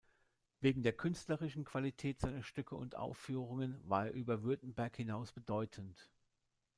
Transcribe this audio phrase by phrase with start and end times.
[0.61, 6.09] Wegen der künstlerischen Qualität seiner Stücke und Aufführungen war er über Württemberg hinaus bedeutend.